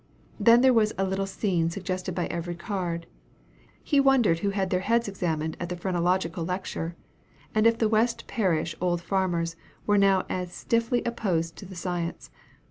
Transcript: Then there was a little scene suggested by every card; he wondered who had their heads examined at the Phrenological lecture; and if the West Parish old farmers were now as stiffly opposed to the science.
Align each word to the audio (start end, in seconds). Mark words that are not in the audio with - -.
Then 0.39 0.61
there 0.61 0.73
was 0.73 0.93
a 0.97 1.03
little 1.05 1.27
scene 1.27 1.69
suggested 1.69 2.15
by 2.15 2.25
every 2.25 2.55
card; 2.55 3.05
he 3.83 3.99
wondered 3.99 4.39
who 4.39 4.49
had 4.49 4.71
their 4.71 4.79
heads 4.79 5.07
examined 5.07 5.55
at 5.59 5.69
the 5.69 5.75
Phrenological 5.77 6.43
lecture; 6.43 6.95
and 7.53 7.67
if 7.67 7.77
the 7.77 7.87
West 7.87 8.25
Parish 8.25 8.75
old 8.81 8.99
farmers 9.03 9.55
were 9.85 9.99
now 9.99 10.25
as 10.27 10.51
stiffly 10.51 11.03
opposed 11.03 11.55
to 11.57 11.67
the 11.67 11.75
science. 11.75 12.31